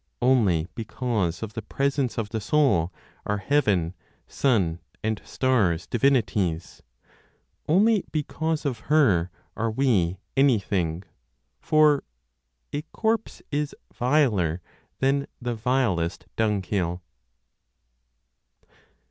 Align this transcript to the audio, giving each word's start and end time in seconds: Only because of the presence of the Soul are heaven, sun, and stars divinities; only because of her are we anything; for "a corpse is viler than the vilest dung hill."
Only 0.19 0.67
because 0.73 1.43
of 1.43 1.53
the 1.53 1.61
presence 1.61 2.17
of 2.17 2.29
the 2.29 2.41
Soul 2.41 2.91
are 3.23 3.37
heaven, 3.37 3.93
sun, 4.25 4.79
and 5.03 5.21
stars 5.23 5.85
divinities; 5.85 6.81
only 7.67 8.03
because 8.11 8.65
of 8.65 8.79
her 8.89 9.29
are 9.55 9.69
we 9.69 10.17
anything; 10.35 11.03
for 11.59 12.03
"a 12.73 12.81
corpse 12.91 13.43
is 13.51 13.75
viler 13.93 14.59
than 14.97 15.27
the 15.39 15.53
vilest 15.53 16.25
dung 16.35 16.63
hill." 16.63 17.03